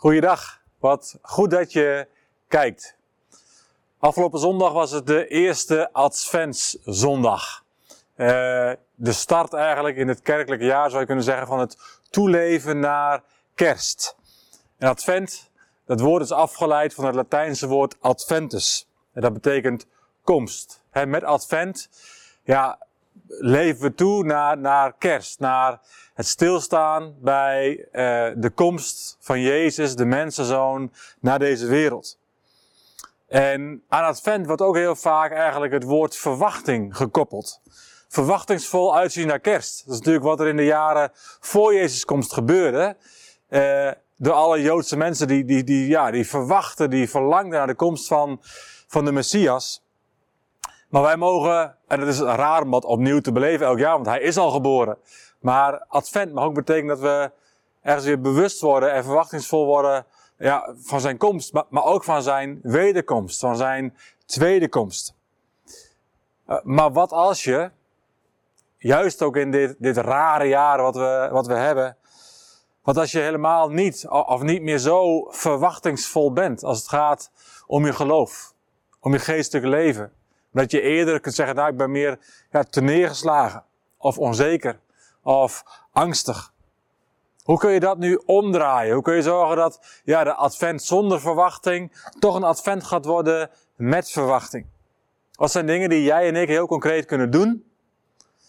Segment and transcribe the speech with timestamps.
[0.00, 2.08] Goeiedag, wat goed dat je
[2.48, 2.96] kijkt.
[3.98, 7.64] Afgelopen zondag was het de eerste Adventszondag.
[8.16, 8.26] Uh,
[8.94, 11.76] de start eigenlijk in het kerkelijke jaar zou je kunnen zeggen van het
[12.10, 13.22] toeleven naar
[13.54, 14.16] kerst.
[14.76, 15.50] En Advent,
[15.86, 18.88] dat woord is afgeleid van het Latijnse woord Adventus.
[19.12, 19.86] En dat betekent
[20.22, 20.82] komst.
[20.90, 21.88] He, met Advent,
[22.44, 22.78] ja,
[23.26, 25.80] leven we toe naar, naar kerst, naar
[26.14, 27.84] het stilstaan bij uh,
[28.36, 32.18] de komst van Jezus, de mensenzoon, naar deze wereld.
[33.28, 37.60] En aan Advent wordt ook heel vaak eigenlijk het woord verwachting gekoppeld.
[38.08, 39.82] Verwachtingsvol uitzien naar kerst.
[39.84, 42.96] Dat is natuurlijk wat er in de jaren voor Jezus komst gebeurde.
[43.50, 47.74] Uh, door alle Joodse mensen die, die, die, ja, die verwachten, die verlangden naar de
[47.74, 48.40] komst van,
[48.86, 49.82] van de Messias.
[50.88, 54.06] Maar wij mogen, en het is raar om dat opnieuw te beleven elk jaar, want
[54.06, 54.98] hij is al geboren.
[55.40, 57.30] Maar advent mag ook betekenen dat we
[57.82, 60.06] ergens weer bewust worden en verwachtingsvol worden
[60.38, 63.96] ja, van zijn komst, maar, maar ook van zijn wederkomst, van zijn
[64.26, 65.14] tweede komst.
[66.48, 67.70] Uh, maar wat als je,
[68.78, 71.96] juist ook in dit, dit rare jaar wat we, wat we hebben,
[72.82, 77.30] wat als je helemaal niet, of niet meer zo verwachtingsvol bent als het gaat
[77.66, 78.54] om je geloof,
[79.00, 80.12] om je geestelijk leven.
[80.52, 82.18] Dat je eerder kunt zeggen, nou ik ben meer
[82.50, 83.64] ja, te neergeslagen
[83.96, 84.80] of onzeker
[85.22, 86.52] of angstig.
[87.42, 88.94] Hoe kun je dat nu omdraaien?
[88.94, 93.50] Hoe kun je zorgen dat ja, de advent zonder verwachting toch een advent gaat worden
[93.76, 94.66] met verwachting?
[95.32, 97.64] Wat zijn dingen die jij en ik heel concreet kunnen doen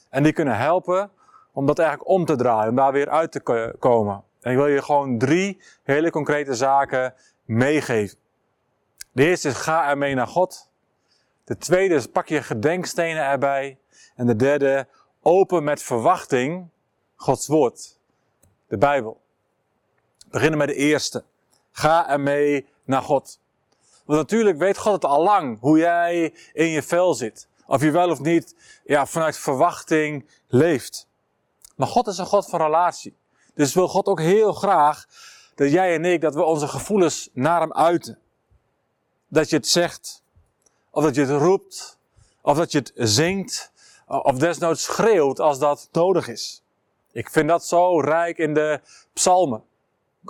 [0.09, 1.11] en die kunnen helpen
[1.51, 4.23] om dat eigenlijk om te draaien, om daar weer uit te komen?
[4.41, 7.13] En ik wil je gewoon drie hele concrete zaken
[7.45, 8.17] meegeven.
[9.11, 10.68] De eerste is ga ermee naar God.
[11.49, 13.77] De tweede is pak je gedenkstenen erbij.
[14.15, 14.87] En de derde,
[15.21, 16.69] open met verwachting
[17.15, 17.99] Gods woord.
[18.67, 19.21] De Bijbel.
[20.17, 21.23] We beginnen met de eerste.
[21.71, 23.39] Ga ermee naar God.
[24.05, 27.47] Want natuurlijk weet God het al lang hoe jij in je vel zit.
[27.65, 28.55] Of je wel of niet
[28.85, 31.07] ja, vanuit verwachting leeft.
[31.75, 33.15] Maar God is een God van relatie.
[33.53, 35.05] Dus wil God ook heel graag
[35.55, 38.19] dat jij en ik, dat we onze gevoelens naar hem uiten.
[39.27, 40.23] Dat je het zegt.
[40.99, 41.99] Of dat je het roept.
[42.41, 43.71] Of dat je het zingt.
[44.07, 46.63] Of desnoods schreeuwt als dat nodig is.
[47.11, 48.81] Ik vind dat zo rijk in de
[49.13, 49.63] psalmen.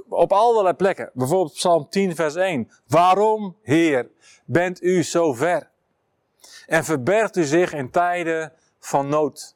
[0.10, 1.12] Op allerlei plekken.
[1.14, 2.72] Bijvoorbeeld Psalm 10, vers 1.
[2.88, 4.10] Waarom, Heer,
[4.46, 5.70] bent u zo ver?
[6.68, 9.56] En verbergt u zich in tijden van nood?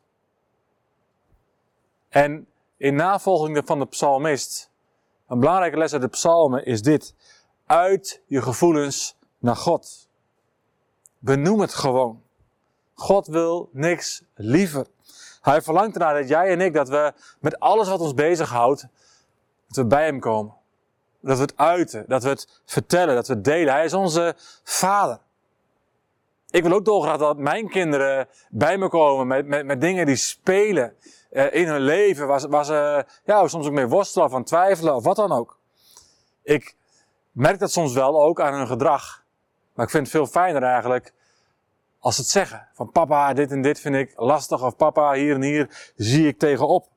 [2.10, 2.48] En
[2.78, 4.72] in navolging van de psalmist,
[5.28, 7.16] een belangrijke les uit de psalmen is dit.
[7.66, 10.12] Uit je gevoelens naar God.
[11.24, 12.22] Benoem het gewoon.
[12.94, 14.88] God wil niks liever.
[15.42, 18.82] Hij verlangt ernaar dat jij en ik, dat we met alles wat ons bezighoudt,
[19.68, 20.54] dat we bij hem komen.
[21.20, 23.74] Dat we het uiten, dat we het vertellen, dat we het delen.
[23.74, 25.20] Hij is onze vader.
[26.50, 30.16] Ik wil ook dolgraag dat mijn kinderen bij me komen met, met, met dingen die
[30.16, 30.96] spelen
[31.32, 35.16] uh, in hun leven, waar ze, ja, soms ook mee worstelen aan twijfelen of wat
[35.16, 35.58] dan ook.
[36.42, 36.76] Ik
[37.32, 39.23] merk dat soms wel ook aan hun gedrag.
[39.74, 41.14] Maar ik vind het veel fijner eigenlijk
[42.00, 42.68] als ze het zeggen.
[42.74, 44.64] Van papa, dit en dit vind ik lastig.
[44.64, 46.88] Of papa, hier en hier zie ik tegenop.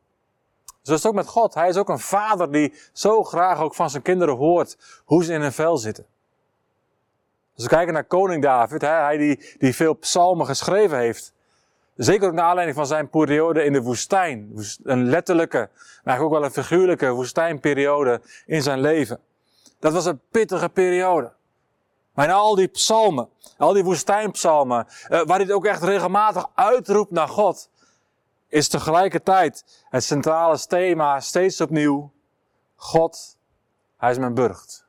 [0.82, 1.54] Zo is het ook met God.
[1.54, 5.32] Hij is ook een vader die zo graag ook van zijn kinderen hoort hoe ze
[5.32, 6.06] in hun vel zitten.
[7.54, 11.32] Als we kijken naar koning David, hij die, die veel psalmen geschreven heeft.
[11.96, 14.52] Zeker ook naar aanleiding van zijn periode in de woestijn.
[14.82, 19.20] Een letterlijke, maar eigenlijk ook wel een figuurlijke woestijnperiode in zijn leven.
[19.78, 21.32] Dat was een pittige periode.
[22.16, 23.28] Maar in al die psalmen,
[23.58, 27.70] al die woestijnpsalmen, uh, waar hij ook echt regelmatig uitroept naar God,
[28.48, 32.12] is tegelijkertijd het centrale thema steeds opnieuw.
[32.76, 33.36] God,
[33.96, 34.86] hij is mijn burcht.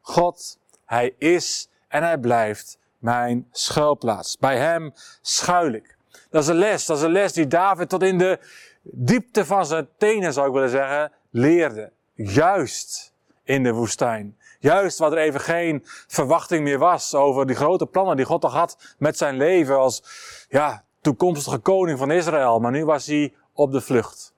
[0.00, 4.38] God, hij is en hij blijft mijn schuilplaats.
[4.38, 5.96] Bij hem schuil ik.
[6.30, 8.38] Dat is een les, dat is een les die David tot in de
[8.82, 11.92] diepte van zijn tenen, zou ik willen zeggen, leerde.
[12.14, 14.38] Juist in de woestijn.
[14.64, 18.52] Juist waar er even geen verwachting meer was over die grote plannen die God toch
[18.52, 20.02] had met zijn leven als
[20.48, 22.60] ja, toekomstige koning van Israël.
[22.60, 24.34] Maar nu was hij op de vlucht.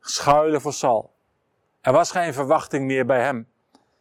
[0.00, 1.12] Schuilen voor Sal.
[1.80, 3.48] Er was geen verwachting meer bij hem.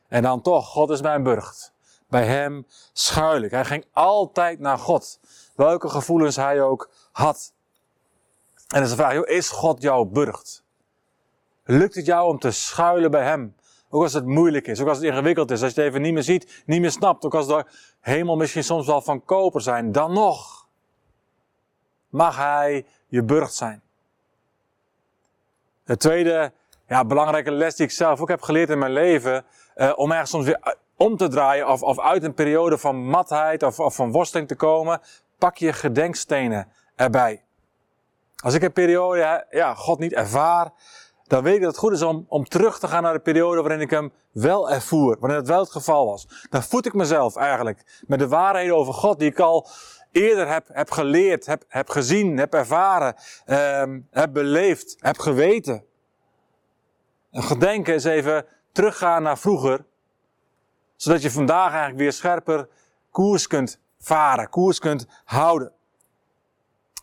[0.08, 1.74] En dan toch, God is mijn burcht.
[2.08, 3.52] Bij hem schuil ik.
[3.52, 5.20] Hij ging altijd naar God.
[5.56, 7.54] Welke gevoelens hij ook had.
[8.56, 10.64] En dan is de vraag, is God jouw burcht?
[11.64, 13.56] Lukt het jou om te schuilen bij hem?
[13.90, 16.14] Ook als het moeilijk is, ook als het ingewikkeld is, als je het even niet
[16.14, 17.66] meer ziet, niet meer snapt, ook als de
[18.00, 20.68] hemel misschien soms wel van koper zijn, dan nog
[22.10, 23.82] mag hij je burcht zijn.
[25.84, 26.52] De tweede
[26.88, 29.46] ja, belangrijke les die ik zelf ook heb geleerd in mijn leven.
[29.76, 33.64] Uh, om ergens soms weer om te draaien of, of uit een periode van matheid
[33.64, 35.02] of, of van worsteling te komen.
[35.38, 37.44] Pak je gedenkstenen erbij.
[38.44, 40.72] Als ik een periode, ja, God niet ervaar,
[41.28, 43.62] dan weet ik dat het goed is om, om terug te gaan naar de periode
[43.62, 45.18] waarin ik hem wel ervoer.
[45.20, 46.48] Wanneer het wel het geval was.
[46.50, 49.68] Dan voed ik mezelf eigenlijk met de waarheden over God die ik al
[50.12, 55.84] eerder heb, heb geleerd, heb, heb gezien, heb ervaren, um, heb beleefd, heb geweten.
[57.32, 59.86] En gedenken is even teruggaan naar vroeger,
[60.96, 62.68] zodat je vandaag eigenlijk weer scherper
[63.12, 65.72] koers kunt varen, koers kunt houden.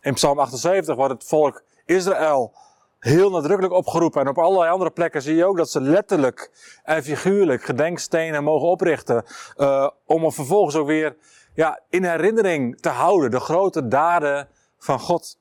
[0.00, 2.54] In Psalm 78 wordt het volk Israël
[3.02, 4.20] heel nadrukkelijk opgeroepen.
[4.20, 6.50] En op allerlei andere plekken zie je ook dat ze letterlijk
[6.82, 9.25] en figuurlijk gedenkstenen mogen oprichten.
[9.56, 11.16] Uh, om er vervolgens ook weer
[11.54, 13.31] ja, in herinnering te houden.
[13.31, 15.38] De grote daden van God.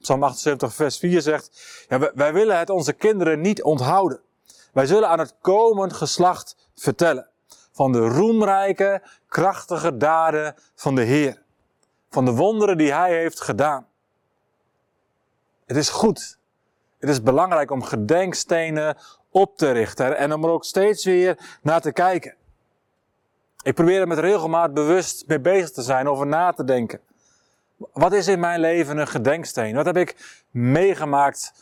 [0.00, 1.50] Psalm 78 vers 4 zegt,
[1.88, 4.20] ja, wij, wij willen het onze kinderen niet onthouden.
[4.72, 7.28] Wij zullen aan het komend geslacht vertellen.
[7.72, 11.42] Van de roemrijke, krachtige daden van de Heer.
[12.10, 13.86] Van de wonderen die Hij heeft gedaan.
[15.66, 16.40] Het is goed
[17.02, 18.96] het is belangrijk om gedenkstenen
[19.30, 22.34] op te richten en om er ook steeds weer naar te kijken.
[23.62, 27.00] Ik probeer er met regelmaat bewust mee bezig te zijn, over na te denken.
[27.92, 29.74] Wat is in mijn leven een gedenksteen?
[29.74, 31.52] Wat heb ik meegemaakt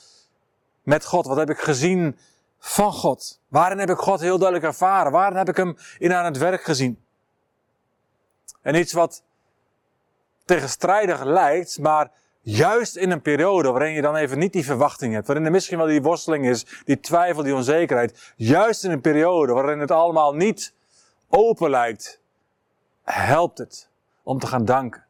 [0.82, 1.26] met God?
[1.26, 2.18] Wat heb ik gezien
[2.58, 3.40] van God?
[3.48, 5.12] Waarin heb ik God heel duidelijk ervaren?
[5.12, 7.04] Waarin heb ik hem in aan het werk gezien?
[8.62, 9.22] En iets wat
[10.44, 12.10] tegenstrijdig lijkt, maar
[12.42, 15.78] Juist in een periode waarin je dan even niet die verwachting hebt, waarin er misschien
[15.78, 18.32] wel die worsteling is, die twijfel, die onzekerheid.
[18.36, 20.74] Juist in een periode waarin het allemaal niet
[21.28, 22.20] open lijkt,
[23.02, 23.88] helpt het
[24.22, 25.04] om te gaan danken.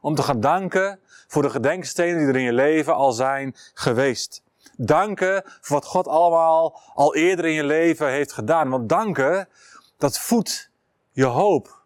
[0.00, 4.42] Om te gaan danken voor de gedenkstenen die er in je leven al zijn geweest.
[4.76, 8.68] Danken voor wat God allemaal al eerder in je leven heeft gedaan.
[8.68, 9.48] Want danken,
[9.96, 10.70] dat voedt
[11.10, 11.77] je hoop.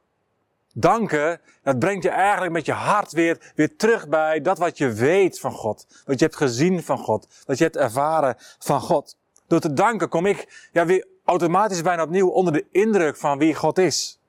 [0.75, 4.93] Danken, dat brengt je eigenlijk met je hart weer, weer terug bij dat wat je
[4.93, 5.87] weet van God.
[6.05, 7.29] Wat je hebt gezien van God.
[7.47, 9.17] Wat je hebt ervaren van God.
[9.47, 13.55] Door te danken kom ik ja, weer automatisch bijna opnieuw onder de indruk van wie
[13.55, 14.21] God is.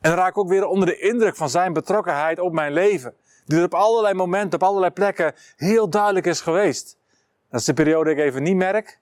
[0.00, 3.14] En raak ik ook weer onder de indruk van zijn betrokkenheid op mijn leven.
[3.44, 6.98] Die er op allerlei momenten, op allerlei plekken heel duidelijk is geweest.
[7.50, 8.98] Dat is de periode die ik even niet merk.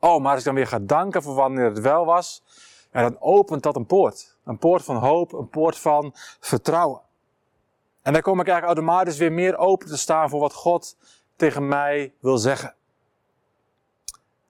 [0.00, 2.42] Oh, maar als ik dan weer ga danken voor wanneer het wel was,
[2.90, 4.35] en dan opent dat een poort.
[4.46, 7.00] Een poort van hoop, een poort van vertrouwen.
[8.02, 10.96] En dan kom ik eigenlijk automatisch weer meer open te staan voor wat God
[11.36, 12.74] tegen mij wil zeggen.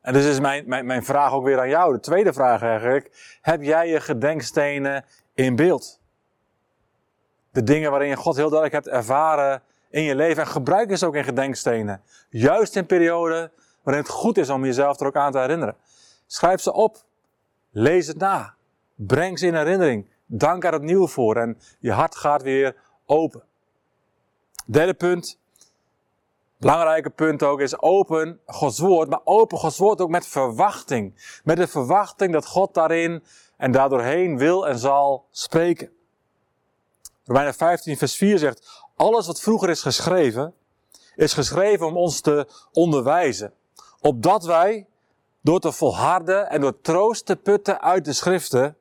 [0.01, 3.39] En dus is mijn, mijn, mijn vraag ook weer aan jou, de tweede vraag eigenlijk.
[3.43, 5.05] Heb jij je gedenkstenen
[5.35, 6.01] in beeld?
[7.51, 10.43] De dingen waarin je God heel duidelijk hebt ervaren in je leven.
[10.43, 12.03] En gebruik ze ook in gedenkstenen.
[12.29, 13.53] Juist in perioden
[13.83, 15.77] waarin het goed is om jezelf er ook aan te herinneren.
[16.27, 16.97] Schrijf ze op.
[17.71, 18.56] Lees het na.
[18.97, 20.09] Breng ze in herinnering.
[20.27, 22.77] Dank er opnieuw voor en je hart gaat weer
[23.07, 23.43] open.
[24.67, 25.39] Derde punt.
[26.59, 31.41] Belangrijke punt ook is open Gods woord, maar open Gods woord ook met verwachting.
[31.45, 33.25] Met de verwachting dat God daarin
[33.57, 35.91] en daardoorheen wil en zal spreken.
[37.25, 40.55] Romeinen 15 vers 4 zegt, alles wat vroeger is geschreven,
[41.15, 43.53] is geschreven om ons te onderwijzen.
[44.01, 44.87] Opdat wij,
[45.41, 48.77] door te volharden en door troost te putten uit de schriften,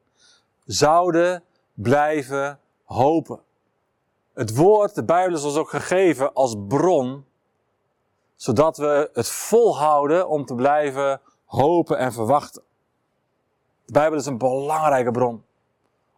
[0.65, 1.43] zouden
[1.73, 3.39] blijven hopen.
[4.33, 7.25] Het woord, de Bijbel is ons ook gegeven als bron,
[8.35, 12.63] zodat we het volhouden om te blijven hopen en verwachten.
[13.85, 15.43] De Bijbel is een belangrijke bron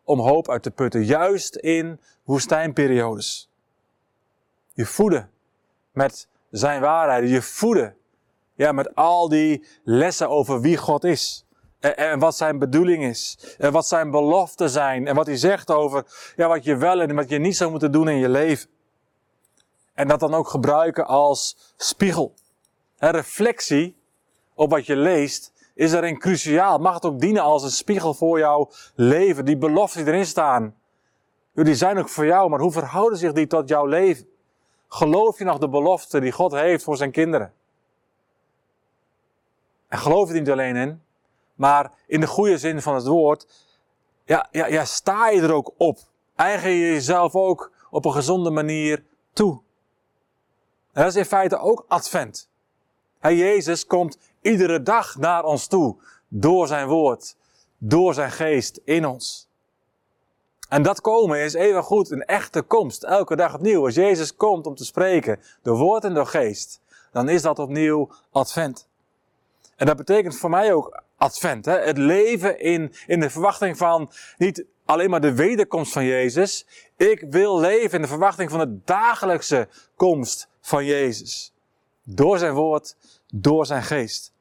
[0.04, 3.50] om hoop uit te putten, juist in woestijnperiodes.
[4.74, 5.32] Je voeden
[5.92, 7.98] met zijn waarheden, je voeden
[8.58, 11.46] ja, met al die lessen over wie God is.
[11.80, 13.56] En, wat zijn bedoeling is.
[13.58, 15.08] En wat zijn beloften zijn.
[15.08, 16.06] En wat hij zegt over
[16.36, 18.70] ja, wat je wel en wat je niet zou moeten doen in je leven.
[19.94, 22.34] En dat dan ook gebruiken als spiegel.
[22.98, 23.98] Reflectie
[24.54, 26.78] op wat je leest is daarin cruciaal.
[26.78, 29.46] Mag het ook dienen als een spiegel voor jouw leven.
[29.46, 30.76] Die beloften die erin staan.
[31.54, 34.28] Die zijn ook voor jou, maar hoe verhouden zich die tot jouw leven?
[34.88, 37.54] Geloof je nog de belofte die God heeft voor zijn kinderen?
[39.88, 41.02] En geloof er niet alleen in,
[41.58, 43.48] maar in de goede zin van het woord,
[44.26, 46.00] ja, ja, ja, sta je er ook op.
[46.36, 49.62] Eigen je jezelf ook op een gezonde manier toe.
[50.94, 52.50] En dat is in feite ook advent.
[53.20, 55.96] Hij Jezus komt iedere dag naar ons toe.
[56.28, 57.36] Door zijn woord.
[57.78, 59.48] Door zijn geest in ons.
[60.70, 63.04] En dat komen is even goed een echte komst.
[63.04, 63.86] Elke dag opnieuw.
[63.86, 65.40] Als Jezus komt om te spreken.
[65.62, 66.82] Door woord en door geest.
[67.12, 68.88] Dan is dat opnieuw advent.
[69.76, 71.66] En dat betekent voor mij ook advent.
[71.66, 71.78] Hè?
[71.78, 76.66] Het leven in, in de verwachting van niet alleen maar de wederkomst van Jezus.
[76.98, 81.54] Ik wil leven in de verwachting van de dagelijkse komst van Jezus.
[82.04, 82.96] Door zijn woord,
[83.34, 84.34] door zijn geest.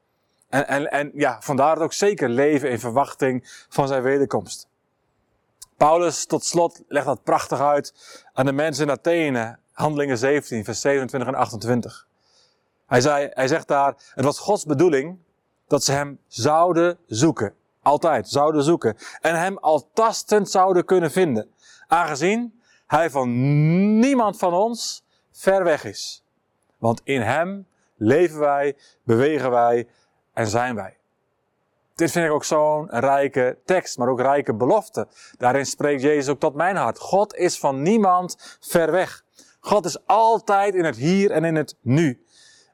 [0.48, 4.68] En, en, en ja, vandaar het ook zeker leven in verwachting van zijn wederkomst.
[5.76, 7.94] Paulus tot slot legt dat prachtig uit
[8.32, 12.06] aan de mensen in Athene, handelingen 17, vers 27 en 28.
[12.86, 15.18] Hij, zei, hij zegt daar, het was Gods bedoeling
[15.66, 17.54] dat ze hem zouden zoeken.
[17.82, 18.96] Altijd zouden zoeken.
[19.20, 21.50] En hem al tastend zouden kunnen vinden.
[21.88, 23.28] Aangezien hij van
[23.98, 26.24] niemand van ons ver weg is.
[26.78, 29.88] Want in hem leven wij, bewegen wij
[30.32, 30.96] en zijn wij.
[31.94, 35.08] Dit vind ik ook zo'n rijke tekst, maar ook rijke belofte.
[35.38, 36.98] Daarin spreekt Jezus ook tot mijn hart.
[36.98, 39.24] God is van niemand ver weg.
[39.60, 42.25] God is altijd in het hier en in het nu.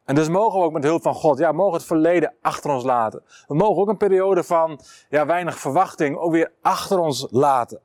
[0.05, 2.85] En dus mogen we ook met hulp van God, ja, mogen het verleden achter ons
[2.85, 3.23] laten.
[3.47, 7.81] We mogen ook een periode van ja, weinig verwachting ook weer achter ons laten.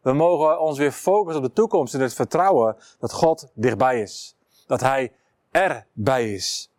[0.00, 4.36] We mogen ons weer focussen op de toekomst in het vertrouwen dat God dichtbij is.
[4.66, 5.12] Dat Hij
[5.50, 6.70] erbij is.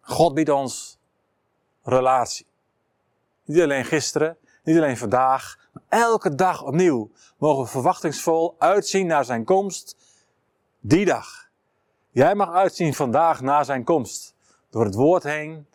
[0.00, 0.98] God biedt ons
[1.82, 2.46] relatie.
[3.44, 9.24] Niet alleen gisteren, niet alleen vandaag, maar elke dag opnieuw mogen we verwachtingsvol uitzien naar
[9.24, 9.96] zijn komst.
[10.80, 11.43] Die dag.
[12.14, 14.34] Jij mag uitzien vandaag naar zijn komst.
[14.70, 15.66] Door het woord heen,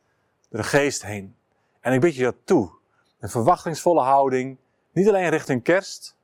[0.49, 1.35] door de geest heen.
[1.79, 2.71] En ik bid je dat toe.
[3.19, 4.57] Een verwachtingsvolle houding,
[4.91, 6.15] niet alleen richting kerst,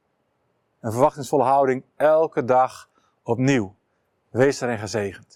[0.80, 2.90] een verwachtingsvolle houding elke dag
[3.24, 3.76] opnieuw.
[4.30, 5.35] Wees erin gezegend.